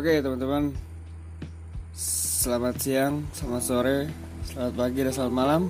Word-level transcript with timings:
Oke 0.00 0.16
teman-teman. 0.24 0.72
Selamat 1.92 2.80
siang, 2.80 3.20
selamat 3.36 3.60
sore, 3.68 4.08
selamat 4.48 4.72
pagi 4.72 5.04
dan 5.04 5.12
selamat 5.12 5.34
malam. 5.36 5.62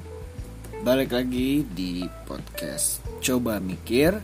Balik 0.87 1.19
lagi 1.19 1.67
di 1.67 2.07
podcast 2.31 3.03
Coba 3.19 3.59
Mikir. 3.59 4.23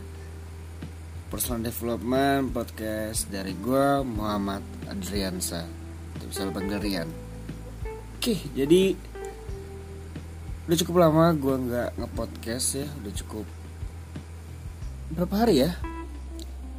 Personal 1.27 1.59
Development 1.59 2.55
Podcast 2.55 3.27
dari 3.27 3.51
gue 3.59 3.99
Muhammad 4.07 4.63
Adriansa. 4.87 5.67
Bisa 6.23 6.47
panggil 6.55 6.79
Rian 6.79 7.11
Oke 8.15 8.39
jadi 8.55 8.95
Udah 10.71 10.77
cukup 10.87 11.03
lama 11.03 11.35
gue 11.35 11.55
nggak 11.67 11.89
nge-podcast 11.99 12.67
ya. 12.79 12.87
Udah 13.03 13.11
cukup 13.11 13.43
Berapa 15.19 15.35
hari 15.35 15.67
ya? 15.67 15.75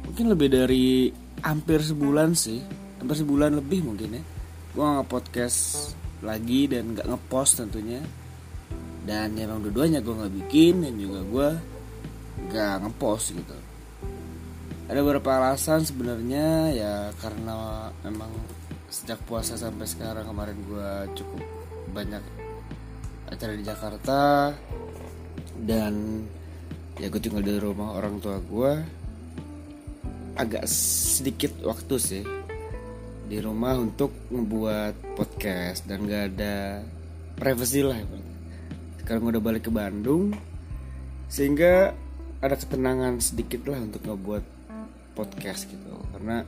Mungkin 0.09 0.33
lebih 0.33 0.49
dari 0.49 1.13
hampir 1.45 1.85
sebulan 1.85 2.33
sih 2.33 2.88
hampir 2.99 3.15
sebulan 3.15 3.55
lebih 3.57 3.87
mungkin 3.87 4.19
ya. 4.19 4.23
Gue 4.75 4.85
nggak 4.85 5.09
podcast 5.09 5.91
lagi 6.19 6.67
dan 6.67 6.93
nggak 6.93 7.07
ngepost 7.07 7.63
tentunya. 7.63 8.03
Dan 9.07 9.33
ya 9.39 9.47
emang 9.49 9.63
dua-duanya 9.65 10.03
gue 10.03 10.13
nggak 10.13 10.33
bikin 10.45 10.85
dan 10.85 10.93
juga 10.99 11.19
gue 11.23 11.49
nggak 12.51 12.75
ngepost 12.85 13.33
gitu. 13.33 13.57
Ada 14.89 14.99
beberapa 15.01 15.29
alasan 15.37 15.85
sebenarnya 15.85 16.73
ya 16.75 16.93
karena 17.17 17.89
memang 18.05 18.29
sejak 18.89 19.21
puasa 19.29 19.53
sampai 19.53 19.85
sekarang 19.85 20.25
kemarin 20.25 20.57
gue 20.65 20.89
cukup 21.13 21.45
banyak 21.93 22.21
acara 23.29 23.53
di 23.53 23.61
Jakarta 23.61 24.53
dan 25.61 26.25
ya 26.97 27.07
gue 27.07 27.21
tinggal 27.21 27.45
di 27.45 27.53
rumah 27.61 27.93
orang 27.93 28.17
tua 28.17 28.41
gue 28.41 28.71
agak 30.41 30.65
sedikit 30.65 31.53
waktu 31.61 31.95
sih 32.01 32.23
di 33.29 33.37
rumah 33.37 33.77
untuk 33.77 34.09
membuat 34.33 34.97
podcast 35.13 35.85
dan 35.85 36.09
gak 36.09 36.33
ada 36.33 36.81
privacy 37.37 37.85
lah 37.85 38.01
sekarang 39.09 39.29
udah 39.29 39.41
balik 39.41 39.69
ke 39.69 39.71
Bandung 39.73 40.33
sehingga 41.29 41.93
ada 42.45 42.55
ketenangan 42.57 43.17
sedikit 43.17 43.65
lah 43.69 43.81
untuk 43.81 44.05
ngebuat 44.05 44.43
podcast 45.17 45.65
gitu. 45.65 45.93
Karena 46.13 46.45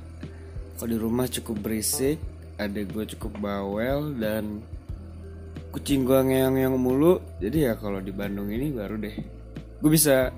kalau 0.78 0.90
di 0.90 0.98
rumah 0.98 1.26
cukup 1.26 1.58
berisik 1.58 2.18
ada 2.62 2.82
gue 2.86 3.04
cukup 3.18 3.34
bawel 3.42 4.14
dan 4.18 4.62
kucing 5.74 6.06
gue 6.06 6.22
ngeong-ngeong 6.22 6.78
mulu. 6.78 7.18
Jadi 7.42 7.66
ya 7.66 7.74
kalau 7.78 7.98
di 7.98 8.14
Bandung 8.14 8.54
ini 8.54 8.70
baru 8.70 8.98
deh 8.98 9.16
gue 9.82 9.90
bisa 9.90 10.30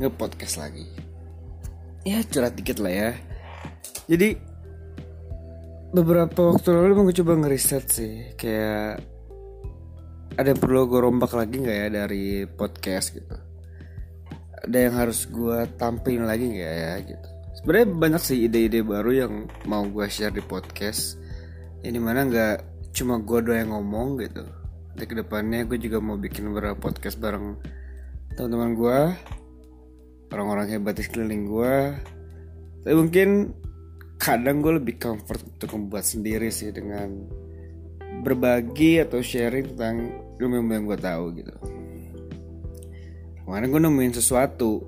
ngepodcast 0.00 0.56
lagi. 0.56 0.88
Ya 2.08 2.24
curhat 2.24 2.56
dikit 2.56 2.80
lah 2.80 2.92
ya. 2.92 3.10
Jadi 4.08 4.40
beberapa 5.96 6.52
waktu 6.52 6.68
lalu 6.76 6.92
emang 6.92 7.06
gue 7.08 7.16
coba 7.24 7.32
ngeriset 7.40 7.84
sih 7.88 8.12
kayak 8.36 9.00
ada 10.36 10.52
yang 10.52 10.60
perlu 10.60 10.84
gue 10.84 11.00
rombak 11.00 11.32
lagi 11.32 11.64
nggak 11.64 11.78
ya 11.80 11.88
dari 12.04 12.44
podcast 12.44 13.16
gitu? 13.16 13.36
Ada 14.68 14.76
yang 14.76 14.94
harus 15.00 15.24
gue 15.24 15.64
tampilin 15.80 16.28
lagi 16.28 16.52
nggak 16.52 16.74
ya 16.76 16.92
gitu. 17.00 17.28
Sebenarnya 17.56 17.86
banyak 17.96 18.22
sih 18.22 18.44
ide-ide 18.44 18.84
baru 18.84 19.10
yang 19.16 19.32
mau 19.64 19.88
gue 19.88 20.04
share 20.12 20.36
di 20.36 20.44
podcast 20.44 21.16
ini 21.80 21.96
mana 21.96 22.28
nggak 22.28 22.56
cuma 22.92 23.16
gue 23.16 23.40
doang 23.40 23.56
yang 23.64 23.72
ngomong 23.72 24.20
gitu. 24.20 24.44
Nanti 24.92 25.04
ke 25.08 25.16
depannya 25.16 25.64
gue 25.64 25.80
juga 25.80 26.04
mau 26.04 26.20
bikin 26.20 26.52
beberapa 26.52 26.76
podcast 26.76 27.16
bareng 27.16 27.56
teman-teman 28.36 28.76
gue 28.76 28.98
orang-orang 30.28 30.76
hebat 30.76 31.00
di 31.00 31.08
sekeliling 31.08 31.48
gue 31.48 31.74
tapi 32.84 32.94
mungkin 32.94 33.56
kadang 34.16 34.64
gue 34.64 34.80
lebih 34.80 34.96
comfort 34.96 35.44
untuk 35.44 35.70
membuat 35.76 36.08
sendiri 36.08 36.48
sih 36.48 36.72
dengan 36.72 37.28
berbagi 38.24 39.04
atau 39.04 39.20
sharing 39.20 39.76
tentang 39.76 39.96
ilmu-ilmu 40.40 40.72
yang 40.72 40.84
gue 40.88 40.98
tahu 40.98 41.24
gitu. 41.36 41.54
Kemarin 43.46 43.70
gue 43.70 43.80
nemuin 43.86 44.14
sesuatu 44.16 44.82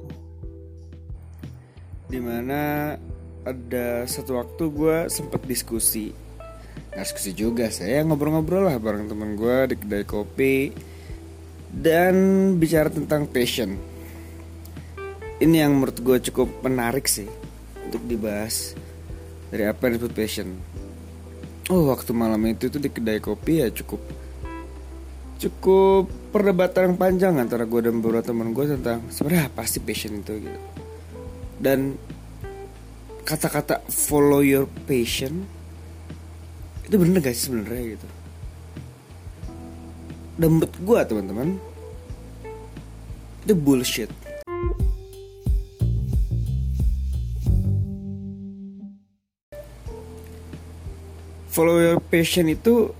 di 2.09 2.19
mana 2.19 2.97
ada 3.44 4.09
satu 4.09 4.41
waktu 4.41 4.65
gue 4.72 4.97
sempet 5.12 5.41
diskusi. 5.44 6.11
Nggak 6.91 7.05
diskusi 7.05 7.31
juga 7.37 7.69
saya 7.71 8.03
ngobrol-ngobrol 8.03 8.67
lah 8.67 8.77
bareng 8.81 9.06
temen 9.06 9.37
gue 9.38 9.56
di 9.71 9.77
kedai 9.77 10.05
kopi 10.09 10.72
dan 11.69 12.15
bicara 12.56 12.88
tentang 12.88 13.28
passion. 13.28 13.77
Ini 15.38 15.69
yang 15.69 15.78
menurut 15.78 16.00
gue 16.03 16.19
cukup 16.33 16.50
menarik 16.67 17.06
sih 17.06 17.31
untuk 17.87 18.03
dibahas 18.11 18.75
dari 19.48 19.64
apa 19.64 19.88
yang 19.88 19.92
disebut 19.97 20.12
passion? 20.12 20.48
Oh 21.69 21.88
waktu 21.92 22.12
malam 22.16 22.41
itu 22.48 22.72
tuh 22.72 22.81
di 22.81 22.88
kedai 22.88 23.20
kopi 23.20 23.64
ya 23.64 23.69
cukup. 23.72 24.00
Cukup 25.38 26.10
perdebatan 26.34 26.92
yang 26.92 26.97
panjang 26.98 27.34
antara 27.38 27.69
gue 27.69 27.81
dan 27.84 28.00
beberapa 28.00 28.25
teman 28.25 28.50
gue 28.56 28.64
tentang 28.69 29.04
sebenarnya 29.12 29.53
apa 29.53 29.62
sih 29.69 29.81
passion 29.84 30.19
itu 30.19 30.48
gitu. 30.48 30.60
Dan 31.60 31.94
kata-kata 33.22 33.84
follow 33.92 34.41
your 34.41 34.64
passion 34.88 35.44
itu 36.88 36.97
bener 36.97 37.20
gak 37.20 37.37
sih 37.37 37.53
sebenarnya 37.53 38.00
gitu? 38.00 38.08
Dan 40.41 40.48
menurut 40.56 40.72
gue 40.72 40.98
teman-teman 41.04 41.48
itu 43.44 43.54
bullshit 43.56 44.12
follow 51.58 51.82
your 51.82 51.98
passion 51.98 52.46
itu 52.46 52.94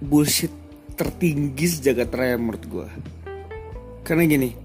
bullshit 0.00 0.48
tertinggi 0.96 1.68
sejagat 1.68 2.08
raya 2.16 2.40
menurut 2.40 2.64
gue 2.64 2.88
karena 4.00 4.24
gini 4.24 4.56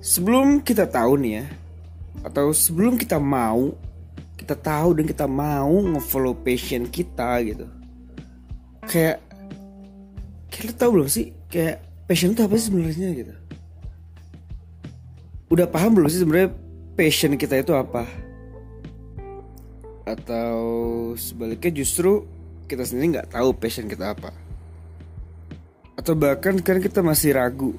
sebelum 0.00 0.64
kita 0.64 0.88
tahu 0.88 1.20
nih 1.20 1.44
ya 1.44 1.46
atau 2.24 2.56
sebelum 2.56 2.96
kita 2.96 3.20
mau 3.20 3.76
kita 4.40 4.56
tahu 4.56 4.96
dan 4.96 5.04
kita 5.04 5.26
mau 5.28 5.74
ngefollow 5.82 6.38
passion 6.38 6.86
kita 6.86 7.42
gitu. 7.42 7.66
Kayak 8.86 9.18
lo 10.62 10.72
tau 10.78 10.90
belum 10.94 11.08
sih 11.10 11.34
kayak 11.50 11.82
passion 12.06 12.32
itu 12.32 12.46
apa 12.46 12.54
sih 12.54 12.70
sebenarnya 12.70 13.08
gitu? 13.12 13.34
Udah 15.50 15.66
paham 15.66 15.98
belum 15.98 16.06
sih 16.06 16.22
sebenarnya 16.22 16.54
passion 16.94 17.34
kita 17.34 17.58
itu 17.58 17.74
apa 17.74 18.06
atau 20.06 20.56
sebaliknya 21.18 21.82
justru 21.82 22.22
kita 22.70 22.86
sendiri 22.86 23.18
nggak 23.18 23.34
tahu 23.34 23.50
passion 23.58 23.90
kita 23.90 24.14
apa. 24.14 24.30
Atau 25.98 26.14
bahkan 26.14 26.62
kan 26.62 26.78
kita 26.78 27.02
masih 27.02 27.34
ragu 27.34 27.74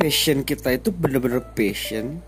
passion 0.00 0.42
kita 0.42 0.74
itu 0.74 0.90
bener-bener 0.90 1.44
passion 1.54 2.18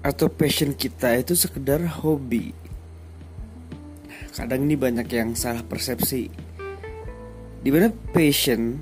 atau 0.00 0.32
passion 0.32 0.72
kita 0.72 1.20
itu 1.20 1.36
sekedar 1.36 1.84
hobi. 2.00 2.56
Kadang 4.32 4.64
ini 4.64 4.78
banyak 4.78 5.10
yang 5.12 5.36
salah 5.36 5.60
persepsi. 5.60 6.32
Di 7.60 7.68
mana 7.68 7.92
passion 8.16 8.80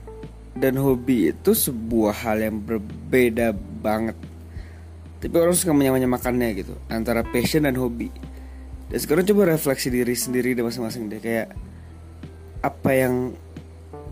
dan 0.55 0.79
hobi 0.79 1.35
itu 1.35 1.51
sebuah 1.51 2.15
hal 2.23 2.39
yang 2.47 2.63
berbeda 2.63 3.51
banget. 3.83 4.15
Tapi 5.19 5.35
orang 5.35 5.57
suka 5.57 5.75
menyamakannya 5.75 6.49
gitu 6.63 6.79
antara 6.87 7.27
passion 7.27 7.67
dan 7.67 7.75
hobi 7.75 8.13
dan 8.89 8.99
sekarang 8.99 9.25
coba 9.29 9.53
refleksi 9.53 9.93
diri 9.93 10.17
sendiri 10.17 10.57
di 10.57 10.65
masing-masing 10.65 11.13
deh 11.13 11.21
kayak 11.21 11.53
apa 12.65 12.91
yang 12.91 13.37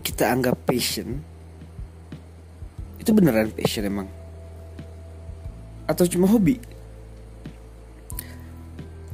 kita 0.05 0.29
anggap 0.29 0.55
passion 0.63 1.19
itu 3.01 3.15
beneran 3.15 3.47
passion 3.55 3.87
emang? 3.87 4.07
Atau 5.87 6.05
cuma 6.11 6.27
hobi? 6.27 6.59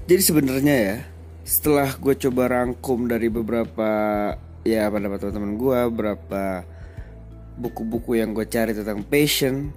Jadi 0.09 0.21
sebenarnya 0.25 0.75
ya 0.75 0.97
setelah 1.45 1.93
gue 1.95 2.17
coba 2.17 2.49
rangkum 2.49 3.05
dari 3.05 3.29
beberapa 3.29 3.89
ya 4.65 4.89
pendapat 4.89 5.21
teman-teman 5.21 5.53
gue 5.59 5.79
beberapa 5.93 6.43
buku-buku 7.61 8.17
yang 8.17 8.33
gue 8.33 8.47
cari 8.49 8.73
tentang 8.73 9.05
passion 9.05 9.69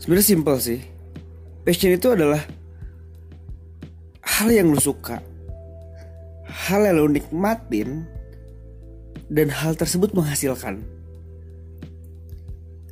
sebenarnya 0.00 0.26
simpel 0.26 0.56
sih. 0.58 0.80
Passion 1.62 1.92
itu 1.92 2.16
adalah 2.16 2.40
hal 4.24 4.48
yang 4.50 4.72
lu 4.72 4.80
suka 4.80 5.20
hal 6.48 6.86
yang 6.86 6.96
lu 7.00 7.08
nikmatin 7.12 8.06
dan 9.32 9.48
hal 9.48 9.72
tersebut 9.74 10.12
menghasilkan. 10.12 10.84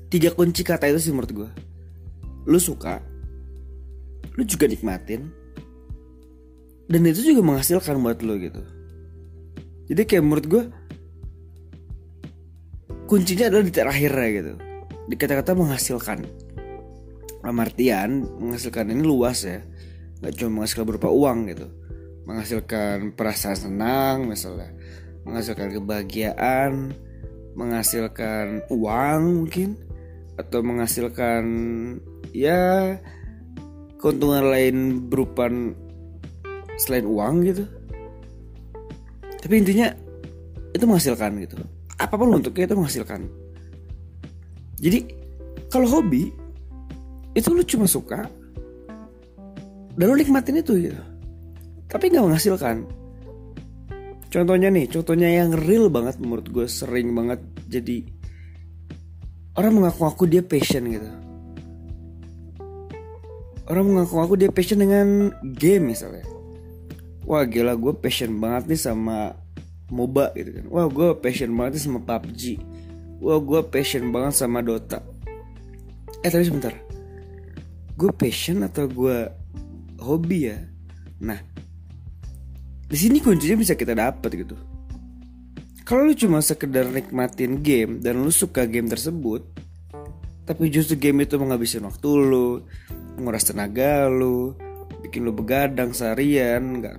Tiga 0.09 0.33
kunci 0.33 0.61
kata 0.61 0.93
itu 0.93 1.09
sih 1.09 1.13
menurut 1.13 1.33
gue 1.33 1.51
lu 2.43 2.59
suka 2.59 2.99
lu 4.35 4.43
juga 4.43 4.67
nikmatin 4.67 5.31
dan 6.91 7.01
itu 7.07 7.33
juga 7.33 7.41
menghasilkan 7.47 7.97
buat 8.03 8.21
lu 8.21 8.37
gitu. 8.43 8.63
Jadi 9.89 10.03
kayak 10.05 10.25
menurut 10.25 10.47
gue 10.49 10.65
kuncinya 13.09 13.49
adalah 13.49 13.65
di 13.65 13.73
terakhirnya 13.73 14.29
gitu. 14.33 14.53
Di 15.09 15.15
kata-kata 15.17 15.57
menghasilkan. 15.57 16.19
Dalam 17.43 17.59
artian 17.59 18.23
menghasilkan 18.39 18.93
ini 18.95 19.03
luas 19.03 19.43
ya 19.43 19.65
nggak 20.23 20.33
cuma 20.39 20.63
menghasilkan 20.63 20.87
berupa 20.87 21.11
uang 21.11 21.51
gitu. 21.51 21.67
Menghasilkan 22.25 23.19
perasaan 23.19 23.59
senang 23.59 24.31
misalnya. 24.31 24.71
Menghasilkan 25.27 25.75
kebahagiaan 25.75 26.95
menghasilkan 27.53 28.65
uang 28.73 29.45
mungkin 29.45 29.77
atau 30.41 30.65
menghasilkan 30.65 31.45
ya 32.33 32.97
keuntungan 34.01 34.49
lain 34.49 34.77
berupa 35.07 35.53
selain 36.81 37.05
uang 37.05 37.35
gitu. 37.47 37.65
Tapi 39.43 39.55
intinya 39.59 39.93
itu 40.73 40.85
menghasilkan 40.89 41.37
gitu. 41.45 41.61
Apa 42.01 42.17
pun 42.17 42.33
untuknya 42.33 42.73
itu 42.73 42.77
menghasilkan. 42.79 43.21
Jadi 44.81 44.99
kalau 45.69 45.87
hobi 45.87 46.33
itu 47.37 47.49
lu 47.53 47.63
cuma 47.63 47.87
suka 47.87 48.27
dan 49.99 50.05
lu 50.09 50.15
nikmatin 50.17 50.61
itu 50.61 50.91
gitu. 50.91 51.03
Tapi 51.89 52.09
nggak 52.09 52.25
menghasilkan. 52.25 52.89
Contohnya 54.33 54.73
nih 54.73 54.89
contohnya 54.89 55.29
yang 55.29 55.53
real 55.53 55.93
banget 55.93 56.17
menurut 56.17 56.49
gue 56.49 56.65
sering 56.65 57.13
banget 57.13 57.41
jadi 57.69 58.09
orang 59.61 59.73
mengaku-ngaku 59.77 60.25
dia 60.25 60.41
passion 60.41 60.89
gitu. 60.89 61.11
Orang 63.69 63.93
mengaku-ngaku 63.93 64.35
dia 64.41 64.51
passion 64.51 64.81
dengan 64.81 65.37
game 65.45 65.93
misalnya. 65.93 66.25
Wah 67.29 67.45
gila 67.45 67.77
gue 67.77 67.93
passion 67.93 68.41
banget 68.41 68.73
nih 68.73 68.81
sama 68.81 69.37
MOBA 69.93 70.33
gitu 70.33 70.51
kan. 70.57 70.65
Wah 70.73 70.89
gue 70.89 71.09
passion 71.21 71.53
banget 71.53 71.77
nih 71.77 71.85
sama 71.85 72.01
PUBG 72.01 72.43
wah 73.23 73.39
gue 73.39 73.61
passion 73.71 74.11
banget 74.11 74.35
sama 74.35 74.59
Dota. 74.61 74.99
Eh 76.27 76.29
tapi 76.29 76.43
sebentar. 76.43 76.75
Gue 77.95 78.11
passion 78.11 78.67
atau 78.67 78.91
gue 78.91 79.31
hobi 80.03 80.51
ya. 80.51 80.59
Nah 81.23 81.39
di 82.93 82.97
sini 83.01 83.25
kuncinya 83.25 83.57
bisa 83.57 83.73
kita 83.73 83.97
dapat 83.97 84.31
gitu. 84.37 84.59
Kalau 85.83 86.07
lu 86.07 86.15
cuma 86.15 86.45
sekedar 86.45 86.87
nikmatin 86.91 87.65
game 87.65 87.99
dan 88.05 88.21
lu 88.23 88.31
suka 88.31 88.69
game 88.69 88.87
tersebut 88.91 89.43
tapi 90.43 90.69
justru 90.69 90.99
game 90.99 91.23
itu 91.23 91.39
menghabisin 91.39 91.87
waktu 91.87 92.09
lu 92.11 92.67
nguras 93.23 93.47
tenaga 93.47 94.11
lu 94.11 94.59
bikin 95.07 95.23
lu 95.23 95.31
begadang 95.31 95.95
seharian 95.95 96.83
nggak 96.83 96.99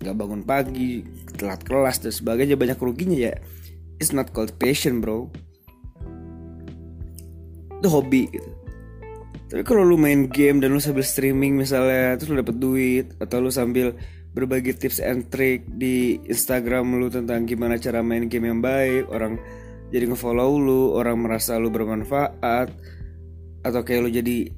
nggak 0.00 0.14
bangun 0.14 0.42
pagi 0.46 1.02
telat 1.34 1.66
kelas 1.66 2.00
dan 2.00 2.12
sebagainya 2.14 2.56
banyak 2.56 2.78
ruginya 2.78 3.18
ya. 3.32 3.34
It's 3.96 4.12
not 4.12 4.30
called 4.32 4.54
passion 4.60 5.00
bro. 5.00 5.32
Itu 7.80 7.88
hobi 7.92 8.28
gitu 8.32 8.65
tapi 9.46 9.62
kalau 9.62 9.86
lu 9.86 9.94
main 9.94 10.26
game 10.26 10.58
dan 10.58 10.74
lu 10.74 10.82
sambil 10.82 11.06
streaming 11.06 11.54
misalnya 11.54 12.18
terus 12.18 12.34
lu 12.34 12.42
dapet 12.42 12.56
duit 12.58 13.06
atau 13.22 13.38
lu 13.38 13.50
sambil 13.50 13.94
berbagi 14.36 14.76
tips 14.76 15.00
and 15.00 15.30
trick 15.32 15.64
di 15.66 16.18
Instagram 16.26 16.98
lu 16.98 17.08
tentang 17.08 17.46
gimana 17.46 17.78
cara 17.78 18.02
main 18.02 18.26
game 18.26 18.50
yang 18.50 18.60
baik 18.60 19.08
orang 19.08 19.38
jadi 19.94 20.10
ngefollow 20.10 20.50
lu 20.58 20.82
orang 20.98 21.22
merasa 21.22 21.56
lu 21.56 21.70
bermanfaat 21.70 22.68
atau 23.62 23.80
kayak 23.86 24.00
lu 24.02 24.10
jadi 24.10 24.50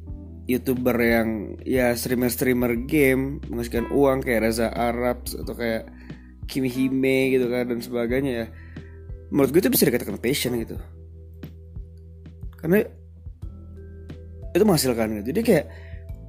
youtuber 0.49 0.97
yang 0.97 1.61
ya 1.61 1.93
streamer-streamer 1.93 2.89
game 2.89 3.39
menghasilkan 3.53 3.93
uang 3.93 4.25
kayak 4.25 4.49
Reza 4.49 4.73
Arab 4.73 5.29
atau 5.29 5.53
kayak 5.53 5.93
Kimi 6.49 6.73
Hime 6.73 7.37
gitu 7.37 7.53
kan 7.53 7.69
dan 7.69 7.85
sebagainya 7.85 8.33
ya. 8.33 8.47
Menurut 9.29 9.53
gue 9.53 9.61
itu 9.61 9.69
bisa 9.69 9.85
dikatakan 9.85 10.17
passion 10.17 10.57
gitu. 10.57 10.81
Karena 12.57 12.81
itu 14.53 14.63
menghasilkan 14.65 15.21
gitu. 15.21 15.35
Jadi 15.35 15.41
kayak 15.45 15.67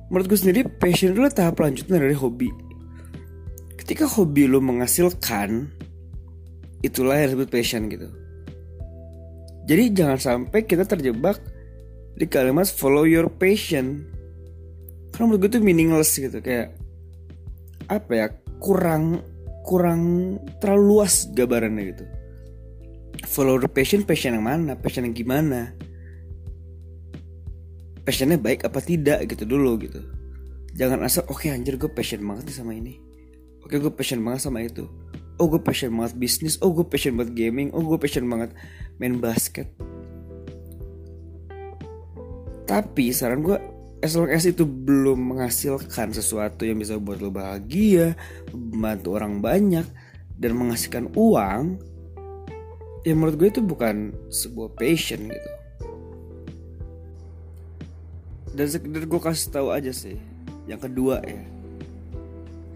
menurut 0.09 0.25
gue 0.27 0.39
sendiri 0.39 0.61
passion 0.67 1.13
itu 1.13 1.21
tahap 1.31 1.59
lanjutnya 1.61 2.01
dari 2.01 2.15
hobi. 2.17 2.49
Ketika 3.77 4.05
hobi 4.05 4.45
lo 4.45 4.59
menghasilkan 4.59 5.69
itulah 6.85 7.19
yang 7.19 7.33
disebut 7.33 7.49
passion 7.49 7.87
gitu. 7.91 8.09
Jadi 9.69 9.83
jangan 9.93 10.17
sampai 10.17 10.65
kita 10.65 10.85
terjebak 10.85 11.37
di 12.17 12.25
kalimat 12.25 12.65
follow 12.65 13.05
your 13.05 13.29
passion. 13.29 14.09
Karena 15.13 15.23
menurut 15.29 15.39
gue 15.45 15.49
itu 15.57 15.59
meaningless 15.61 16.17
gitu 16.17 16.41
kayak 16.41 16.73
apa 17.89 18.11
ya 18.13 18.27
kurang 18.61 19.25
kurang 19.65 20.01
terlalu 20.61 20.97
luas 20.97 21.29
gambarannya 21.33 21.83
gitu. 21.93 22.05
Follow 23.29 23.61
your 23.61 23.69
passion 23.69 24.01
passion 24.05 24.37
yang 24.37 24.45
mana 24.45 24.73
passion 24.73 25.05
yang 25.05 25.13
gimana 25.13 25.73
passionnya 28.09 28.41
baik 28.41 28.65
apa 28.65 28.81
tidak 28.81 29.21
gitu 29.29 29.45
dulu 29.45 29.77
gitu. 29.85 30.01
Jangan 30.73 31.05
asal 31.05 31.29
oke 31.29 31.45
okay, 31.45 31.53
anjir 31.53 31.77
gue 31.77 31.93
passion 31.93 32.25
banget 32.25 32.49
nih 32.49 32.57
sama 32.57 32.73
ini. 32.73 32.97
Oke 33.61 33.77
gue 33.77 33.93
passion 33.93 34.25
banget 34.25 34.49
sama 34.49 34.65
itu. 34.65 34.89
Oh 35.37 35.45
gue 35.45 35.61
passion 35.61 35.93
banget 35.93 36.17
bisnis. 36.17 36.57
Oh 36.65 36.73
gue 36.73 36.89
passion 36.89 37.13
banget 37.13 37.37
gaming. 37.37 37.69
Oh 37.69 37.85
gue 37.85 38.01
passion 38.01 38.25
banget 38.25 38.49
main 38.97 39.21
basket. 39.21 39.69
Tapi 42.65 43.13
saran 43.13 43.45
gue 43.45 43.61
as 44.01 44.17
long 44.17 44.33
itu 44.33 44.65
belum 44.65 45.37
menghasilkan 45.37 46.09
sesuatu 46.09 46.65
yang 46.65 46.81
bisa 46.81 46.97
buat 46.97 47.21
lo 47.21 47.29
bahagia 47.29 48.17
membantu 48.49 49.21
orang 49.21 49.37
banyak 49.37 49.85
dan 50.33 50.51
menghasilkan 50.57 51.13
uang 51.13 51.77
ya 53.03 53.13
menurut 53.13 53.35
gue 53.35 53.49
itu 53.53 53.61
bukan 53.61 54.15
sebuah 54.31 54.71
passion 54.79 55.27
gitu 55.27 55.58
dan 58.59 58.67
sekedar 58.67 59.07
gue 59.07 59.21
kasih 59.23 59.55
tahu 59.55 59.71
aja 59.71 59.95
sih 59.95 60.19
yang 60.67 60.83
kedua 60.83 61.23
ya. 61.23 61.39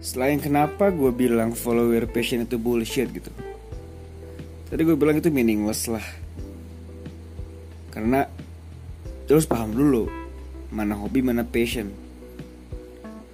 Selain 0.00 0.40
kenapa 0.40 0.88
gue 0.88 1.12
bilang 1.12 1.52
follower 1.52 2.08
passion 2.08 2.40
itu 2.40 2.56
bullshit 2.56 3.12
gitu. 3.12 3.28
Tadi 4.72 4.80
gue 4.80 4.96
bilang 4.96 5.20
itu 5.20 5.28
meaningless 5.28 5.92
lah. 5.92 6.04
Karena 7.92 8.24
terus 9.28 9.44
paham 9.44 9.76
dulu 9.76 10.08
Mana 10.72 10.96
hobi 10.96 11.20
mana 11.20 11.44
passion. 11.44 11.92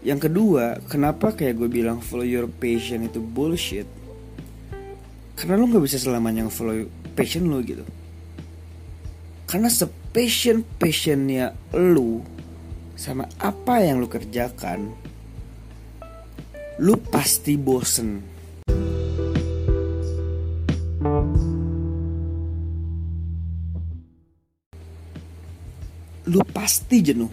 Yang 0.02 0.28
kedua 0.28 0.82
Kenapa 0.90 1.32
kayak 1.32 1.54
gue 1.54 1.70
bilang 1.70 2.02
follow 2.02 2.26
your 2.26 2.50
passion 2.50 3.06
itu 3.06 3.22
bullshit? 3.22 3.86
Karena 5.38 5.54
lo 5.54 5.70
gak 5.70 5.86
bisa 5.86 6.02
selamanya 6.02 6.50
follow 6.50 6.82
passion 7.14 7.46
lo 7.46 7.62
gitu. 7.62 7.86
Karena 9.46 9.70
sepassion 9.70 10.66
passionnya 10.78 11.54
lo 11.70 12.39
Sama 13.00 13.24
apa 13.40 13.80
yang 13.80 13.96
lo 13.96 14.12
kerjakan 14.12 14.92
lu 16.84 17.00
pasti 17.08 17.56
bosen. 17.56 18.20
Lu 26.28 26.44
pasti 26.52 27.00
jenuh. 27.00 27.32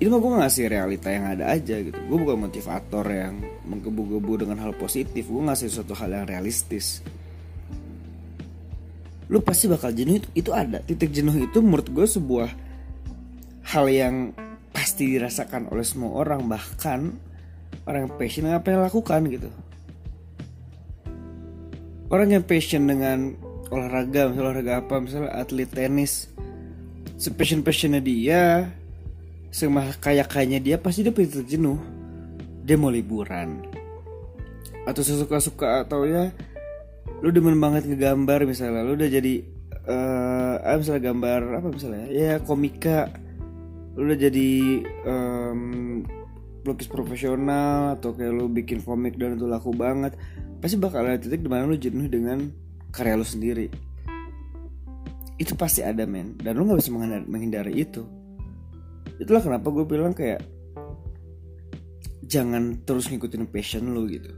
Ini 0.00 0.08
mah 0.08 0.16
gue 0.16 0.32
ngasih 0.40 0.72
realita 0.72 1.12
yang 1.12 1.28
ada 1.28 1.52
aja 1.52 1.84
gitu. 1.84 2.00
Gue 2.08 2.16
bukan 2.16 2.48
motivator 2.48 3.04
yang 3.04 3.44
menggebu-gebu 3.68 4.48
dengan 4.48 4.56
hal 4.64 4.72
positif. 4.72 5.28
Gue 5.28 5.44
ngasih 5.44 5.68
suatu 5.68 5.92
hal 5.92 6.24
yang 6.24 6.24
realistis. 6.24 7.04
Lu 9.28 9.44
pasti 9.44 9.68
bakal 9.68 9.92
jenuh 9.92 10.16
itu, 10.16 10.28
itu 10.32 10.50
ada. 10.56 10.80
Titik 10.80 11.12
jenuh 11.12 11.44
itu 11.44 11.60
menurut 11.60 11.92
gue 11.92 12.08
sebuah 12.08 12.63
hal 13.64 13.86
yang 13.88 14.36
pasti 14.74 15.16
dirasakan 15.16 15.70
oleh 15.70 15.86
semua 15.86 16.20
orang 16.20 16.44
bahkan 16.46 17.14
orang 17.88 18.08
yang 18.08 18.14
passion 18.16 18.46
apa 18.50 18.68
yang 18.70 18.82
lakukan 18.84 19.20
gitu. 19.28 19.50
Orang 22.12 22.30
yang 22.30 22.44
passion 22.44 22.84
dengan 22.86 23.34
olahraga 23.72 24.30
misalnya 24.30 24.44
olahraga 24.44 24.72
apa 24.84 24.94
misalnya 25.02 25.32
atlet 25.34 25.66
tenis 25.66 26.30
sepassion 27.18 27.64
passionnya 27.64 27.98
dia 27.98 28.70
sama 29.54 29.86
kayak 30.02 30.30
kayaknya 30.30 30.60
dia 30.60 30.76
pasti 30.78 31.06
dia 31.06 31.14
pasti 31.14 31.42
jenuh 31.46 31.78
dia 32.66 32.76
mau 32.78 32.90
liburan 32.90 33.62
atau 34.84 35.00
sesuka 35.00 35.40
suka 35.40 35.86
atau 35.86 36.04
ya 36.04 36.28
lu 37.24 37.32
demen 37.32 37.56
banget 37.56 37.88
ngegambar 37.88 38.44
misalnya 38.44 38.84
lu 38.84 38.98
udah 38.98 39.08
jadi 39.08 39.34
uh, 39.88 40.76
misalnya 40.76 41.02
gambar 41.12 41.40
apa 41.62 41.68
misalnya 41.72 42.04
ya 42.10 42.32
komika 42.42 43.08
lu 43.94 44.10
udah 44.10 44.18
jadi 44.18 44.50
um, 45.06 46.02
pelukis 46.66 46.90
profesional 46.90 47.94
atau 47.94 48.16
kayak 48.16 48.32
lu 48.34 48.50
bikin 48.50 48.82
komik 48.82 49.14
dan 49.20 49.38
itu 49.38 49.46
laku 49.46 49.70
banget 49.70 50.18
pasti 50.58 50.80
bakal 50.80 51.04
ada 51.04 51.20
titik 51.20 51.44
di 51.44 51.50
mana 51.52 51.68
lu 51.68 51.76
jenuh 51.76 52.08
dengan 52.08 52.48
karya 52.88 53.20
lu 53.20 53.26
sendiri. 53.26 53.68
Itu 55.36 55.58
pasti 55.58 55.84
ada 55.84 56.06
men. 56.08 56.38
Dan 56.40 56.56
lu 56.56 56.64
nggak 56.64 56.80
bisa 56.80 56.94
menghindari 57.26 57.84
itu. 57.84 58.06
Itulah 59.20 59.44
kenapa 59.44 59.68
gue 59.68 59.84
bilang 59.84 60.16
kayak 60.16 60.40
jangan 62.24 62.80
terus 62.88 63.12
ngikutin 63.12 63.44
passion 63.52 63.92
lu 63.92 64.08
gitu. 64.08 64.32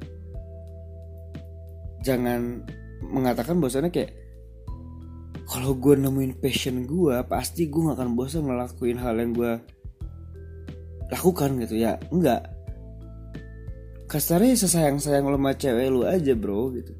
Jangan 2.02 2.66
mengatakan 3.06 3.62
bahwasannya 3.62 3.94
kayak 3.94 4.25
kalau 5.56 5.72
gue 5.72 5.96
nemuin 5.96 6.36
passion 6.36 6.84
gue 6.84 7.16
pasti 7.32 7.72
gue 7.72 7.80
gak 7.88 7.96
akan 7.96 8.12
bosan 8.12 8.44
ngelakuin 8.44 9.00
hal 9.00 9.16
yang 9.16 9.32
gue 9.32 9.56
lakukan 11.08 11.56
gitu. 11.64 11.80
Ya 11.80 11.96
enggak. 12.12 12.44
Kasarnya 14.04 14.52
sesayang 14.52 15.00
sayang 15.00 15.32
lo 15.32 15.40
sama 15.40 15.56
cewek 15.56 15.88
lu 15.88 16.04
aja 16.04 16.36
bro 16.36 16.76
gitu. 16.76 16.92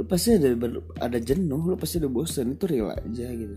Lu 0.00 0.02
pasti 0.08 0.32
ada 0.32 0.56
ada 0.96 1.18
jenuh 1.20 1.60
lu 1.60 1.76
pasti 1.76 2.00
ada 2.00 2.08
bosan. 2.08 2.56
Itu 2.56 2.64
real 2.72 2.88
aja 2.88 3.28
gitu. 3.28 3.52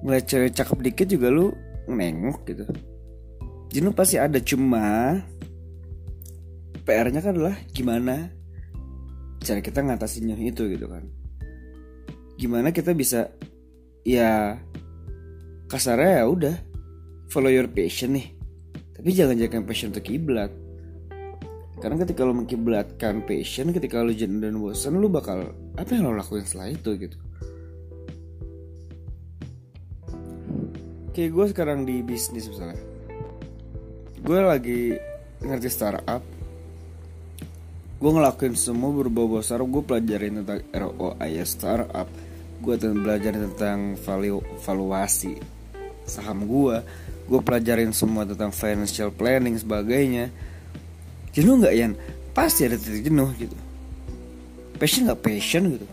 Ngeliat 0.00 0.24
cewek 0.24 0.56
cakep 0.56 0.78
dikit 0.80 1.06
juga 1.12 1.28
lu 1.28 1.52
nengok 1.92 2.48
gitu. 2.48 2.64
Jenuh 3.76 3.92
pasti 3.92 4.16
ada 4.16 4.40
cuma 4.40 5.20
PR-nya 6.88 7.20
kan 7.20 7.36
adalah 7.36 7.60
gimana 7.76 8.32
cara 9.44 9.60
kita 9.60 9.84
ngatasin 9.84 10.32
jenuh 10.32 10.48
itu 10.48 10.64
gitu 10.72 10.88
kan 10.88 11.25
gimana 12.36 12.68
kita 12.70 12.92
bisa 12.92 13.32
ya 14.04 14.60
kasarnya 15.66 16.22
ya 16.22 16.24
udah 16.28 16.56
follow 17.32 17.50
your 17.50 17.66
passion 17.66 18.14
nih. 18.14 18.36
Tapi 18.96 19.08
jangan 19.12 19.36
jadikan 19.36 19.66
passion 19.66 19.90
untuk 19.92 20.06
kiblat. 20.06 20.52
Karena 21.76 22.00
ketika 22.00 22.24
lo 22.24 22.32
mengkiblatkan 22.32 23.28
passion 23.28 23.74
ketika 23.74 24.00
lo 24.00 24.08
jenuh 24.14 24.40
dan 24.40 24.56
bosan 24.56 24.96
lo 24.96 25.12
bakal 25.12 25.52
apa 25.76 25.90
yang 25.92 26.08
lo 26.08 26.16
lakuin 26.16 26.46
setelah 26.46 26.72
itu 26.72 26.90
gitu. 26.96 27.16
Kayak 31.12 31.30
gue 31.32 31.46
sekarang 31.52 31.78
di 31.84 32.00
bisnis 32.00 32.48
misalnya. 32.48 32.80
Gue 34.24 34.40
lagi 34.40 34.80
ngerti 35.44 35.68
startup. 35.68 36.22
Gue 37.96 38.10
ngelakuin 38.12 38.56
semua 38.56 38.92
berbau 38.92 39.40
startup. 39.44 39.68
Gue 39.68 39.84
pelajarin 39.84 40.44
tentang 40.44 40.60
ROI 40.72 41.44
startup 41.44 42.08
gue 42.62 42.74
belajar 42.92 43.36
tentang 43.36 43.94
value 44.00 44.40
valuasi 44.64 45.36
saham 46.06 46.46
gue 46.46 46.80
gue 47.26 47.40
pelajarin 47.42 47.90
semua 47.90 48.22
tentang 48.22 48.54
financial 48.54 49.10
planning 49.10 49.58
sebagainya. 49.58 50.30
Jenuh 51.34 51.58
nggak 51.58 51.74
Yan? 51.74 51.92
Pasti 52.32 52.64
ada 52.64 52.78
titik 52.78 53.10
jenuh 53.10 53.28
gitu. 53.36 53.56
Passion 54.78 55.10
nggak? 55.10 55.20
Passion 55.20 55.62
gitu. 55.74 55.86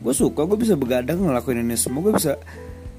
Gue 0.00 0.14
suka 0.14 0.46
gue 0.46 0.56
bisa 0.56 0.78
begadang 0.78 1.26
ngelakuin 1.26 1.66
ini 1.66 1.76
semua. 1.76 2.06
Gue 2.06 2.14
bisa 2.16 2.38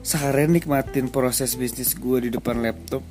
seharian 0.03 0.51
nikmatin 0.51 1.07
proses 1.07 1.55
bisnis 1.55 1.95
gue 1.95 2.27
di 2.27 2.29
depan 2.29 2.59
laptop. 2.59 3.01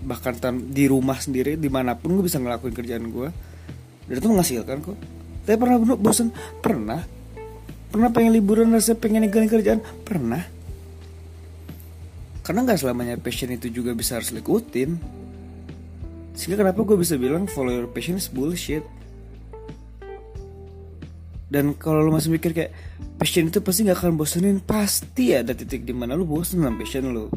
Bahkan 0.00 0.68
di 0.72 0.84
rumah 0.88 1.16
sendiri 1.16 1.56
di 1.56 1.68
mana 1.72 1.96
pun 1.96 2.20
gue 2.20 2.24
bisa 2.24 2.36
ngelakuin 2.36 2.76
kerjaan 2.76 3.08
gue 3.08 3.28
dan 4.06 4.14
itu 4.20 4.26
menghasilkan 4.28 4.76
kok. 4.84 4.98
Tapi 5.48 5.56
pernah 5.56 5.76
bosan 5.96 6.28
pernah 6.60 7.00
pernah 7.90 8.08
pengen 8.14 8.32
liburan 8.38 8.70
rasa 8.70 8.94
pengen 8.94 9.26
ninggalin 9.26 9.50
kerjaan? 9.50 9.80
Pernah. 10.06 10.46
Karena 12.46 12.64
nggak 12.64 12.80
selamanya 12.80 13.18
passion 13.20 13.52
itu 13.52 13.70
juga 13.70 13.92
bisa 13.92 14.18
harus 14.18 14.32
ikutin 14.32 15.20
sehingga 16.34 16.64
kenapa 16.64 16.80
gue 16.88 16.96
bisa 16.96 17.20
bilang 17.20 17.44
follow 17.44 17.68
your 17.68 17.90
passion 17.92 18.16
is 18.16 18.30
bullshit? 18.32 18.80
Dan 21.50 21.74
kalau 21.74 22.06
lo 22.06 22.14
masih 22.14 22.30
mikir 22.30 22.54
kayak 22.54 22.72
passion 23.18 23.50
itu 23.50 23.58
pasti 23.60 23.82
gak 23.84 23.98
akan 24.00 24.14
bosenin. 24.14 24.62
Pasti 24.62 25.34
ada 25.34 25.50
titik 25.50 25.82
di 25.82 25.90
mana 25.90 26.14
lo 26.14 26.22
bosen 26.22 26.62
sama 26.62 26.78
passion 26.78 27.10
lo 27.10 27.28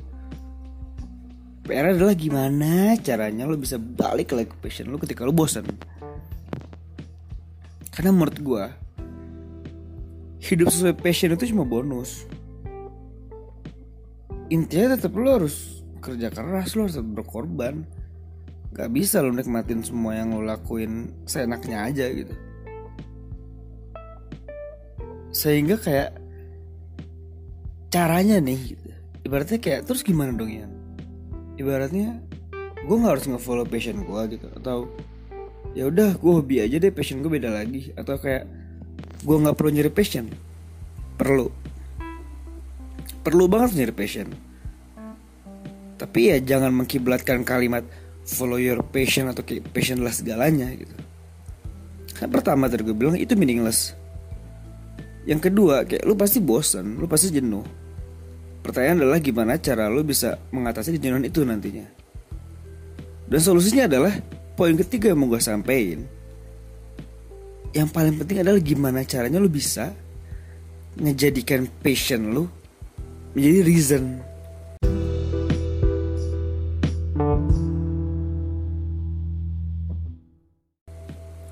PR 1.64 1.96
adalah 1.96 2.12
gimana 2.12 2.96
caranya 3.00 3.48
lo 3.48 3.56
bisa 3.56 3.80
balik 3.80 4.36
lagi 4.36 4.52
ke 4.52 4.58
passion 4.60 4.88
lo 4.88 5.00
ketika 5.02 5.28
lo 5.28 5.36
bosen. 5.36 5.68
Karena 7.92 8.16
menurut 8.16 8.38
gue 8.40 8.64
hidup 10.44 10.68
sesuai 10.68 11.00
passion 11.00 11.32
itu 11.32 11.56
cuma 11.56 11.64
bonus. 11.64 12.28
Intinya 14.52 15.00
tetap 15.00 15.16
lo 15.16 15.40
harus 15.40 15.82
kerja 16.04 16.28
keras 16.28 16.76
lo 16.76 16.86
harus 16.86 17.00
berkorban. 17.00 17.88
Gak 18.76 18.92
bisa 18.92 19.24
lo 19.24 19.32
nikmatin 19.32 19.86
semua 19.86 20.20
yang 20.20 20.36
lo 20.36 20.44
lakuin 20.44 21.16
seenaknya 21.24 21.88
aja 21.88 22.12
gitu. 22.12 22.36
Sehingga 25.32 25.80
kayak 25.80 26.24
Caranya 27.94 28.42
nih 28.42 28.74
gitu. 28.74 28.90
Ibaratnya 29.22 29.62
kayak 29.62 29.86
terus 29.86 30.02
gimana 30.02 30.34
dong 30.34 30.50
ya 30.50 30.66
Ibaratnya 31.62 32.26
gue 32.82 32.96
gak 32.98 33.14
harus 33.14 33.26
nge-follow 33.30 33.70
passion 33.70 34.02
gue 34.02 34.22
gitu 34.34 34.50
Atau 34.58 34.90
ya 35.78 35.86
udah 35.94 36.18
gue 36.18 36.32
hobi 36.34 36.66
aja 36.66 36.82
deh 36.82 36.90
passion 36.90 37.22
gue 37.22 37.30
beda 37.30 37.54
lagi. 37.54 37.94
Atau 37.94 38.18
kayak 38.18 38.50
gue 39.24 39.36
gak 39.40 39.56
perlu 39.56 39.72
nyari 39.72 39.92
passion. 39.92 40.28
Perlu. 41.16 41.48
Perlu 43.24 43.44
banget 43.48 43.80
nyari 43.80 43.94
passion. 43.96 44.28
Tapi 45.96 46.20
ya 46.36 46.38
jangan 46.44 46.76
mengkiblatkan 46.76 47.48
kalimat 47.48 47.88
follow 48.28 48.60
your 48.60 48.84
passion 48.84 49.32
atau 49.32 49.44
passion 49.72 50.04
adalah 50.04 50.16
segalanya 50.16 50.68
gitu. 50.76 50.96
Kan 52.20 52.28
pertama 52.28 52.68
tadi 52.68 52.84
gue 52.84 52.96
bilang 52.96 53.16
itu 53.16 53.32
meaningless. 53.40 53.96
Yang 55.24 55.52
kedua 55.52 55.88
kayak 55.88 56.04
lu 56.04 56.20
pasti 56.20 56.44
bosan 56.44 57.00
lu 57.00 57.08
pasti 57.08 57.32
jenuh. 57.32 57.64
Pertanyaan 58.64 59.04
adalah 59.04 59.20
gimana 59.24 59.60
cara 59.60 59.88
lu 59.88 60.04
bisa 60.04 60.40
mengatasi 60.52 61.00
kejenuhan 61.00 61.24
itu 61.24 61.44
nantinya. 61.44 61.88
Dan 63.28 63.40
solusinya 63.40 63.88
adalah 63.88 64.14
poin 64.60 64.76
ketiga 64.76 65.12
yang 65.12 65.24
mau 65.24 65.32
gue 65.32 65.40
sampein 65.40 66.04
yang 67.74 67.90
paling 67.90 68.14
penting 68.22 68.46
adalah 68.46 68.62
gimana 68.62 69.02
caranya 69.02 69.42
lu 69.42 69.50
bisa 69.50 69.90
ngejadikan 70.94 71.66
passion 71.82 72.30
lu 72.30 72.46
menjadi 73.34 73.62
reason 73.66 74.22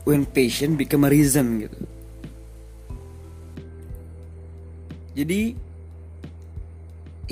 when 0.06 0.30
passion 0.30 0.78
become 0.78 1.06
a 1.06 1.10
reason 1.10 1.66
gitu. 1.66 1.82
Jadi 5.18 5.58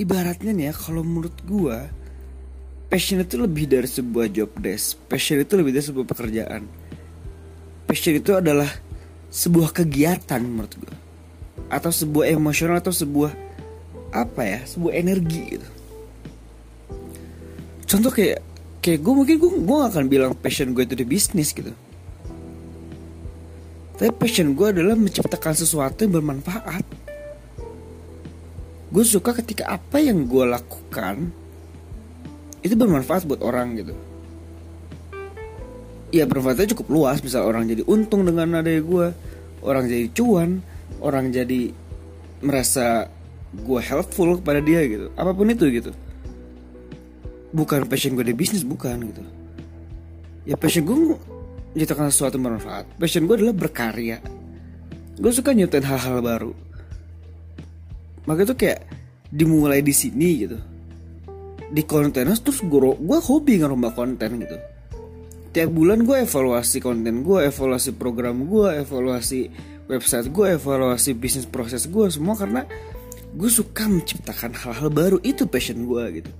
ibaratnya 0.02 0.50
nih 0.50 0.66
ya 0.70 0.74
kalau 0.74 1.06
menurut 1.06 1.38
gua 1.46 1.86
passion 2.90 3.22
itu 3.22 3.38
lebih 3.38 3.70
dari 3.70 3.86
sebuah 3.86 4.34
job 4.34 4.50
desk. 4.58 4.98
Passion 5.06 5.38
itu 5.38 5.54
lebih 5.54 5.78
dari 5.78 5.86
sebuah 5.86 6.06
pekerjaan. 6.10 6.89
Passion 7.90 8.14
itu 8.14 8.38
adalah 8.38 8.70
sebuah 9.34 9.74
kegiatan 9.74 10.38
menurut 10.46 10.74
gua 10.78 10.96
atau 11.74 11.90
sebuah 11.90 12.30
emosional 12.30 12.78
atau 12.78 12.94
sebuah 12.94 13.34
apa 14.14 14.42
ya 14.46 14.60
sebuah 14.70 14.94
energi 14.94 15.58
gitu. 15.58 15.70
Contoh 17.90 18.14
kayak 18.14 18.46
kayak 18.86 19.02
gue 19.02 19.14
mungkin 19.14 19.36
gue 19.42 19.50
gue 19.66 19.76
gak 19.82 19.92
akan 19.98 20.06
bilang 20.06 20.32
passion 20.38 20.78
gue 20.78 20.86
itu 20.86 20.94
di 20.94 21.06
bisnis 21.06 21.50
gitu 21.52 21.74
tapi 24.00 24.16
passion 24.16 24.56
gue 24.56 24.68
adalah 24.72 24.96
menciptakan 24.96 25.52
sesuatu 25.60 26.08
yang 26.08 26.24
bermanfaat. 26.24 26.88
Gue 28.96 29.04
suka 29.04 29.36
ketika 29.36 29.76
apa 29.76 30.00
yang 30.00 30.24
gue 30.24 30.48
lakukan 30.48 31.36
itu 32.64 32.80
bermanfaat 32.80 33.28
buat 33.28 33.44
orang 33.44 33.76
gitu. 33.76 33.92
Ya 36.10 36.26
bermanfaatnya 36.26 36.74
cukup 36.74 36.88
luas, 36.90 37.22
misal 37.22 37.46
orang 37.46 37.70
jadi 37.70 37.86
untung 37.86 38.26
dengan 38.26 38.58
adanya 38.58 38.82
gue, 38.82 39.08
orang 39.62 39.86
jadi 39.86 40.10
cuan, 40.10 40.66
orang 41.06 41.30
jadi 41.30 41.70
merasa 42.42 43.06
gue 43.54 43.82
helpful 43.82 44.42
kepada 44.42 44.58
dia 44.58 44.82
gitu, 44.90 45.14
apa 45.14 45.38
pun 45.38 45.54
itu 45.54 45.70
gitu. 45.70 45.94
Bukan 47.54 47.86
passion 47.86 48.18
gue 48.18 48.26
di 48.26 48.34
bisnis 48.34 48.66
bukan 48.66 49.06
gitu. 49.06 49.22
Ya 50.50 50.58
passion 50.58 50.82
gue 50.82 51.14
menciptakan 51.78 52.10
sesuatu 52.10 52.42
yang 52.42 52.58
bermanfaat 52.58 52.90
passion 52.98 53.30
gue 53.30 53.36
adalah 53.38 53.54
berkarya. 53.54 54.18
Gue 55.22 55.30
suka 55.30 55.54
nyutain 55.54 55.86
hal-hal 55.86 56.26
baru. 56.26 56.54
Maka 58.26 58.50
itu 58.50 58.56
kayak 58.58 58.82
dimulai 59.30 59.86
di 59.86 59.94
sini 59.94 60.30
gitu. 60.42 60.58
Di 61.70 61.86
konten 61.86 62.34
terus 62.34 62.66
gue 62.66 62.98
gue 62.98 63.20
hobi 63.22 63.62
ngerubah 63.62 63.94
konten 63.94 64.42
gitu 64.42 64.58
tiap 65.50 65.70
bulan 65.74 66.06
gue 66.06 66.24
evaluasi 66.24 66.78
konten 66.84 67.26
gue 67.26 67.40
evaluasi 67.50 67.98
program 67.98 68.46
gue 68.46 68.86
evaluasi 68.86 69.50
website 69.90 70.30
gue 70.30 70.54
evaluasi 70.54 71.18
bisnis 71.18 71.50
proses 71.50 71.90
gue 71.90 72.06
semua 72.14 72.38
karena 72.38 72.64
gue 73.34 73.50
suka 73.50 73.86
menciptakan 73.86 74.54
hal-hal 74.58 74.90
baru. 74.90 75.18
Itu 75.22 75.46
passion 75.46 75.86
gue 75.86 76.04
gitu. 76.22 76.32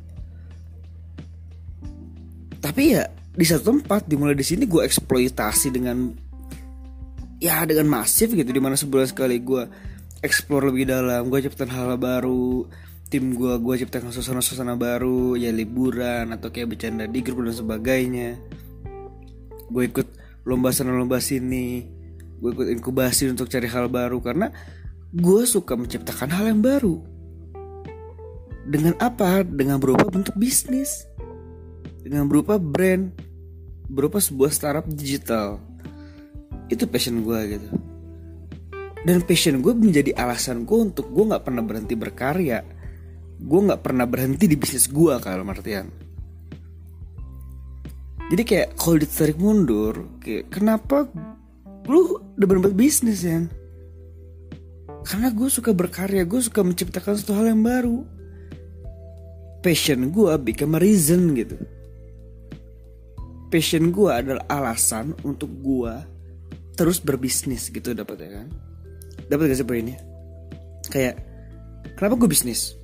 Tapi 2.60 2.84
ya 2.98 3.08
di 3.30 3.46
satu 3.46 3.78
tempat 3.78 4.10
dimulai 4.10 4.36
di 4.36 4.44
sini 4.44 4.66
gue 4.66 4.84
eksploitasi 4.84 5.68
dengan 5.72 6.12
ya 7.40 7.64
dengan 7.66 7.88
masif 7.88 8.34
gitu. 8.34 8.50
Di 8.50 8.62
mana 8.62 8.74
sebulan 8.74 9.08
sekali 9.10 9.38
gue 9.42 9.64
explore 10.26 10.74
lebih 10.74 10.90
dalam 10.90 11.30
gue 11.32 11.40
ciptain 11.46 11.72
hal, 11.72 11.96
hal 11.96 12.00
baru 12.00 12.68
tim 13.10 13.34
gue 13.34 13.54
gue 13.58 13.76
ciptakan 13.86 14.14
suasana-suasana 14.14 14.78
baru 14.78 15.34
ya 15.34 15.50
liburan 15.50 16.30
atau 16.30 16.54
kayak 16.54 16.78
bercanda 16.78 17.10
di 17.10 17.26
grup 17.26 17.42
dan 17.42 17.58
sebagainya 17.58 18.38
gue 19.70 19.84
ikut 19.86 20.08
lomba 20.50 20.74
sana 20.74 20.94
lomba 20.98 21.22
sini 21.22 21.86
gue 22.40 22.50
ikut 22.56 22.68
inkubasi 22.80 23.30
untuk 23.30 23.52
cari 23.52 23.68
hal 23.68 23.92
baru 23.92 24.24
karena 24.24 24.50
gue 25.12 25.42
suka 25.44 25.76
menciptakan 25.76 26.30
hal 26.32 26.46
yang 26.56 26.62
baru. 26.64 27.02
Dengan 28.70 28.94
apa? 29.02 29.42
Dengan 29.42 29.82
berupa 29.82 30.08
bentuk 30.08 30.38
bisnis. 30.38 31.10
Dengan 32.06 32.30
berupa 32.30 32.62
brand. 32.62 33.10
Berupa 33.90 34.22
sebuah 34.22 34.54
startup 34.54 34.86
digital. 34.88 35.58
Itu 36.70 36.86
passion 36.86 37.26
gue 37.26 37.40
gitu. 37.58 37.70
Dan 39.04 39.26
passion 39.26 39.60
gue 39.66 39.74
menjadi 39.74 40.14
alasan 40.14 40.70
gue 40.70 40.80
untuk 40.80 41.10
gue 41.10 41.26
nggak 41.34 41.44
pernah 41.44 41.66
berhenti 41.66 41.98
berkarya. 41.98 42.62
Gue 43.42 43.60
nggak 43.66 43.82
pernah 43.82 44.06
berhenti 44.06 44.46
di 44.46 44.56
bisnis 44.56 44.86
gue 44.86 45.18
kalau 45.18 45.44
artian 45.50 46.09
jadi 48.30 48.44
kayak 48.46 48.68
kalau 48.78 48.98
ditarik 49.02 49.38
mundur 49.42 50.06
kayak 50.22 50.54
kenapa 50.54 51.10
lu 51.90 52.22
udah 52.38 52.48
berbuat 52.48 52.78
bisnis 52.78 53.26
ya 53.26 53.42
karena 55.06 55.34
gue 55.34 55.50
suka 55.50 55.72
berkarya 55.74 56.22
gue 56.28 56.38
suka 56.38 56.62
menciptakan 56.62 57.16
suatu 57.16 57.34
hal 57.34 57.56
yang 57.56 57.64
baru. 57.64 58.04
Passion 59.60 60.12
gue 60.12 60.32
become 60.40 60.76
a 60.76 60.80
reason 60.80 61.36
gitu. 61.36 61.58
Passion 63.50 63.90
gue 63.90 64.12
adalah 64.12 64.46
alasan 64.48 65.18
untuk 65.26 65.50
gue 65.64 65.94
terus 66.78 67.02
berbisnis 67.02 67.68
gitu 67.74 67.92
dapat 67.98 68.24
ya 68.24 68.30
kan? 68.40 68.48
Dapat 69.28 69.52
gak 69.52 69.60
sih 69.60 69.68
poinnya? 69.68 69.98
Kayak 70.94 71.20
kenapa 71.98 72.16
gue 72.16 72.30
bisnis? 72.30 72.78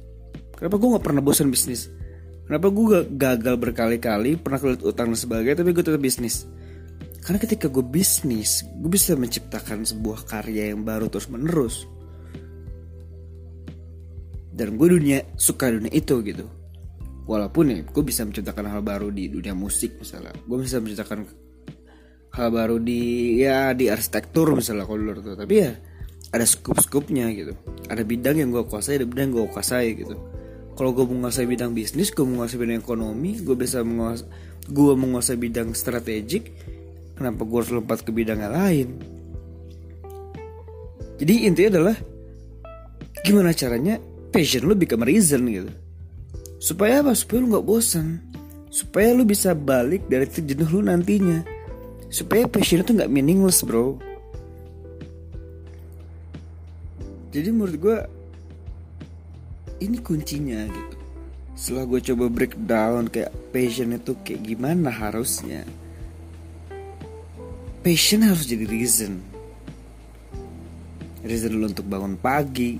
Kenapa 0.55 0.79
gue 0.79 0.89
nggak 0.95 1.05
pernah 1.05 1.21
bosan 1.21 1.51
bisnis 1.51 1.91
kenapa 2.45 2.67
gue 2.69 2.99
gagal 3.17 3.55
berkali-kali 3.57 4.37
pernah 4.37 4.61
keluar 4.61 4.77
utang 4.85 5.11
dan 5.11 5.19
sebagainya 5.19 5.65
tapi 5.65 5.73
gue 5.73 5.83
tetap 5.85 6.01
bisnis? 6.01 6.45
Karena 7.25 7.41
ketika 7.41 7.65
gue 7.65 7.81
bisnis 7.81 8.61
gue 8.65 8.89
bisa 8.89 9.17
menciptakan 9.17 9.81
sebuah 9.81 10.29
karya 10.29 10.71
yang 10.73 10.85
baru 10.85 11.09
terus 11.09 11.25
menerus 11.25 11.89
dan 14.55 14.77
gue 14.77 14.87
dunia 14.87 15.25
suka 15.35 15.73
dunia 15.73 15.91
itu 15.91 16.21
gitu. 16.21 16.45
Walaupun 17.25 17.73
ya 17.73 17.81
gue 17.81 18.03
bisa 18.05 18.21
menciptakan 18.21 18.69
hal 18.69 18.85
baru 18.85 19.09
di 19.09 19.25
dunia 19.25 19.57
musik 19.57 19.97
misalnya. 19.97 20.37
Gue 20.45 20.61
bisa 20.61 20.77
menciptakan 20.77 21.25
hal 22.37 22.47
baru 22.53 22.77
di 22.77 23.35
ya 23.41 23.73
di 23.73 23.89
arsitektur 23.89 24.53
misalnya 24.53 24.85
kalau 24.85 25.01
dulu 25.01 25.33
tapi 25.33 25.55
ya 25.65 25.73
ada 26.29 26.45
scoop-scoopnya 26.45 27.25
gitu. 27.33 27.57
Ada 27.89 28.05
bidang 28.05 28.37
yang 28.37 28.53
gue 28.53 28.61
kuasai 28.69 29.01
ada 29.01 29.09
bidang 29.09 29.33
yang 29.33 29.35
gue 29.41 29.47
kuasai 29.49 29.97
gitu 29.97 30.34
kalau 30.75 30.91
gue 30.91 31.07
menguasai 31.07 31.47
bidang 31.47 31.71
bisnis 31.71 32.11
gue 32.11 32.27
menguasai 32.27 32.59
bidang 32.59 32.83
ekonomi 32.83 33.39
gue 33.39 33.55
bisa 33.55 33.81
menguasai 33.81 34.27
gue 34.65 34.93
menguasai 34.97 35.37
bidang 35.39 35.71
strategik 35.77 36.51
kenapa 37.15 37.47
gue 37.47 37.57
harus 37.57 37.71
lompat 37.71 38.03
ke 38.03 38.11
bidang 38.11 38.43
yang 38.43 38.53
lain? 38.53 38.89
Jadi 41.15 41.33
intinya 41.47 41.69
adalah 41.79 41.97
gimana 43.23 43.55
caranya 43.55 43.95
passion 44.29 44.67
lu 44.67 44.75
become 44.75 45.07
reason 45.07 45.47
gitu. 45.47 45.71
Supaya 46.59 46.99
apa? 46.99 47.15
Supaya 47.15 47.39
lu 47.39 47.47
nggak 47.55 47.65
bosan. 47.65 48.19
Supaya 48.67 49.15
lu 49.15 49.23
bisa 49.23 49.55
balik 49.55 50.11
dari 50.11 50.27
titik 50.27 50.59
jenuh 50.59 50.67
lu 50.67 50.81
nantinya. 50.83 51.39
Supaya 52.11 52.51
passion 52.51 52.83
itu 52.83 52.91
nggak 52.91 53.07
meaningless 53.07 53.63
bro. 53.63 53.95
Jadi 57.31 57.49
menurut 57.51 57.75
gue 57.79 57.97
ini 59.79 59.97
kuncinya 59.99 60.67
gitu. 60.67 60.95
Setelah 61.55 61.85
gue 61.87 61.99
coba 62.11 62.25
breakdown 62.27 63.07
kayak 63.07 63.31
passion 63.55 63.95
itu 63.95 64.11
kayak 64.27 64.43
gimana 64.43 64.91
harusnya 64.91 65.63
passion 67.85 68.25
harus 68.25 68.49
jadi 68.49 68.65
reason. 68.65 69.21
Reason 71.25 71.53
lu 71.53 71.69
untuk 71.69 71.85
bangun 71.85 72.17
pagi 72.17 72.77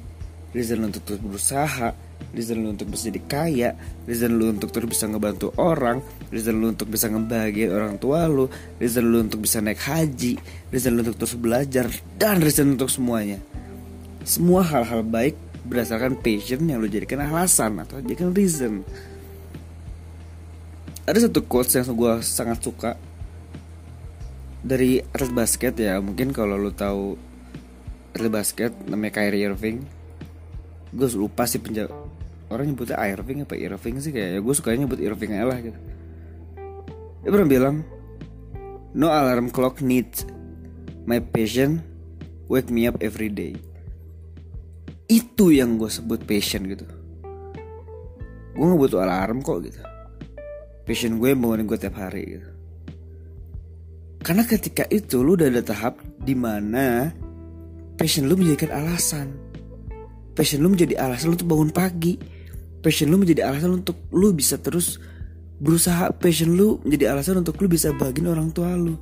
reason 0.55 0.79
lu 0.81 0.87
untuk 0.87 1.03
terus 1.03 1.19
berusaha 1.19 1.91
reason 2.31 2.63
lu 2.63 2.71
untuk 2.71 2.87
bisa 2.87 3.11
jadi 3.11 3.21
kaya 3.27 3.69
reason 4.07 4.39
lu 4.39 4.55
untuk 4.55 4.71
terus 4.71 4.87
bisa 4.87 5.05
ngebantu 5.05 5.51
orang 5.59 5.99
reason 6.31 6.55
lu 6.57 6.71
untuk 6.71 6.87
bisa 6.87 7.11
ngebahagiain 7.11 7.75
orang 7.75 7.99
tua 7.99 8.25
lu 8.25 8.47
reason 8.79 9.03
lu 9.03 9.19
untuk 9.19 9.43
bisa 9.43 9.59
naik 9.59 9.83
haji 9.83 10.39
reason 10.71 10.95
lu 10.95 11.03
untuk 11.03 11.19
terus 11.19 11.35
belajar 11.35 11.85
dan 12.17 12.41
reason 12.41 12.73
untuk 12.73 12.89
semuanya. 12.89 13.37
Semua 14.25 14.65
hal-hal 14.65 15.05
baik 15.05 15.37
berdasarkan 15.65 16.21
passion 16.21 16.69
yang 16.69 16.77
lo 16.77 16.87
jadikan 16.87 17.25
alasan 17.25 17.81
atau 17.81 17.97
jadikan 17.99 18.31
reason. 18.31 18.85
Ada 21.05 21.29
satu 21.29 21.45
quotes 21.45 21.73
yang 21.77 21.89
gue 21.93 22.13
sangat 22.21 22.61
suka 22.61 22.97
dari 24.65 25.01
atlet 25.13 25.33
basket 25.33 25.73
ya. 25.77 25.97
Mungkin 26.01 26.33
kalau 26.33 26.57
lo 26.57 26.73
tahu 26.73 27.17
atlet 28.13 28.31
basket 28.33 28.71
namanya 28.85 29.21
Kyrie 29.21 29.45
Irving. 29.45 29.85
Gue 30.93 31.09
lupa 31.17 31.49
sih 31.49 31.59
penjawab 31.61 31.93
orang 32.49 32.69
nyebutnya 32.69 33.01
Irving 33.01 33.41
apa 33.41 33.57
Irving 33.57 33.99
sih 33.99 34.13
kayak 34.13 34.29
ya 34.37 34.39
gue 34.39 34.53
sukanya 34.53 34.85
nyebut 34.85 35.01
Irving 35.01 35.31
aja 35.33 35.45
lah 35.49 35.59
gitu. 35.59 35.79
Dia 37.25 37.29
pernah 37.33 37.49
bilang, 37.49 37.75
no 38.93 39.09
alarm 39.09 39.49
clock 39.49 39.81
needs 39.81 40.29
my 41.09 41.17
passion 41.17 41.81
wake 42.45 42.69
me 42.69 42.85
up 42.85 43.01
every 43.01 43.33
day 43.33 43.57
itu 45.05 45.53
yang 45.53 45.77
gue 45.77 45.89
sebut 45.89 46.21
passion 46.25 46.65
gitu. 46.65 46.85
Gue 48.55 48.65
gak 48.65 48.79
butuh 48.79 49.03
alarm 49.03 49.43
kok 49.43 49.61
gitu. 49.61 49.81
Passion 50.85 51.17
gue 51.17 51.33
yang 51.33 51.41
bangunin 51.41 51.65
gue 51.65 51.77
tiap 51.77 51.97
hari 51.97 52.39
gitu. 52.39 52.49
Karena 54.25 54.41
ketika 54.41 54.89
itu 54.89 55.21
lu 55.21 55.37
udah 55.37 55.53
ada 55.53 55.61
tahap 55.61 56.01
di 56.25 56.33
mana 56.33 57.13
passion 57.93 58.25
lu 58.25 58.33
menjadikan 58.33 58.73
alasan. 58.73 59.29
Passion 60.33 60.65
lu 60.65 60.73
menjadi 60.73 60.97
alasan 60.97 61.29
lu 61.29 61.37
untuk 61.37 61.49
bangun 61.53 61.69
pagi. 61.69 62.17
Passion 62.81 63.13
lu 63.13 63.21
menjadi 63.21 63.45
alasan 63.45 63.81
untuk 63.85 63.97
lu 64.09 64.33
bisa 64.33 64.57
terus 64.57 64.97
berusaha. 65.61 66.09
Passion 66.17 66.57
lu 66.57 66.81
menjadi 66.81 67.13
alasan 67.13 67.45
untuk 67.45 67.61
lu 67.61 67.69
bisa 67.69 67.93
bagiin 67.93 68.25
orang 68.25 68.49
tua 68.49 68.73
lu. 68.73 68.97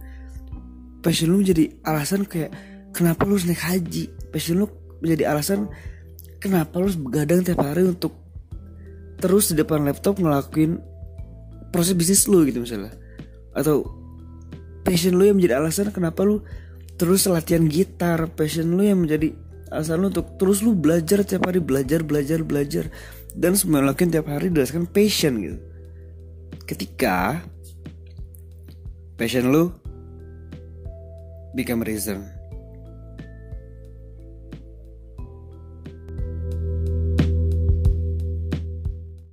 Passion 0.99 1.31
lu 1.31 1.39
menjadi 1.39 1.71
alasan 1.87 2.27
kayak 2.27 2.51
kenapa 2.91 3.23
lu 3.23 3.39
harus 3.39 3.47
naik 3.47 3.63
haji? 3.63 4.11
Passion 4.27 4.59
lu 4.59 4.67
menjadi 5.03 5.35
alasan 5.35 5.67
kenapa 6.39 6.79
lu 6.79 6.87
harus 6.87 6.99
begadang 6.99 7.43
tiap 7.43 7.59
hari 7.59 7.83
untuk 7.83 8.15
terus 9.19 9.51
di 9.51 9.59
depan 9.59 9.83
laptop 9.83 10.19
ngelakuin 10.19 10.79
proses 11.71 11.95
bisnis 11.95 12.27
lu 12.31 12.47
gitu 12.47 12.63
misalnya. 12.63 12.95
Atau 13.51 13.87
passion 14.87 15.19
lu 15.19 15.27
yang 15.27 15.35
menjadi 15.35 15.59
alasan 15.59 15.91
kenapa 15.91 16.23
lu 16.23 16.39
terus 16.95 17.27
latihan 17.27 17.67
gitar. 17.67 18.31
Passion 18.31 18.75
lu 18.75 18.83
yang 18.83 19.03
menjadi 19.03 19.35
alasan 19.71 20.03
lu 20.03 20.11
untuk 20.11 20.39
terus 20.39 20.63
lu 20.63 20.71
belajar 20.75 21.27
tiap 21.27 21.47
hari 21.47 21.59
belajar 21.59 21.99
belajar 22.03 22.39
belajar. 22.43 22.87
Dan 23.33 23.59
semua 23.59 23.83
lakuin 23.83 24.13
tiap 24.13 24.31
hari 24.31 24.47
berdasarkan 24.53 24.87
passion 24.87 25.39
gitu. 25.43 25.57
Ketika 26.63 27.43
passion 29.17 29.51
lu 29.51 29.73
become 31.53 31.85
reason 31.85 32.32